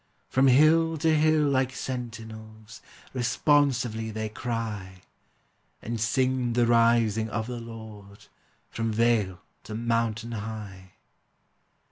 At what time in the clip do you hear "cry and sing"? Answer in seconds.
4.29-6.53